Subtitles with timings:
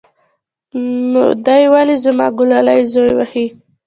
[1.11, 3.45] نو دى ولې زما گلالى زوى وهي.